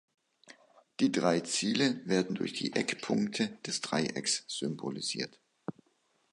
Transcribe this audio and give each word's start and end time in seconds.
Die 0.99 1.11
drei 1.11 1.41
Ziele 1.41 2.01
werden 2.07 2.33
durch 2.33 2.53
die 2.53 2.73
Eckpunkte 2.73 3.59
des 3.67 3.81
Dreiecks 3.81 4.43
symbolisiert. 4.47 5.39